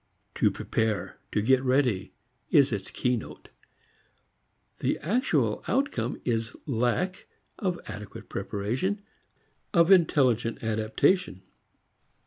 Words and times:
To 0.33 0.49
prepare, 0.49 1.19
to 1.31 1.43
get 1.43 1.61
ready, 1.61 2.11
is 2.49 2.71
its 2.71 2.89
key 2.89 3.15
note. 3.15 3.49
The 4.79 4.97
actual 4.97 5.63
outcome 5.67 6.19
is 6.25 6.55
lack 6.65 7.27
of 7.59 7.79
adequate 7.85 8.27
preparation, 8.27 9.03
of 9.75 9.91
intelligent 9.91 10.63
adaptation. 10.63 11.43